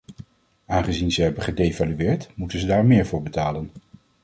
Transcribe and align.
Aangezien 0.65 1.11
ze 1.11 1.21
hebben 1.21 1.43
gedevalueerd, 1.43 2.29
moeten 2.35 2.59
ze 2.59 2.65
daar 2.65 2.85
meer 2.85 3.05
voor 3.05 3.23
betalen. 3.23 3.71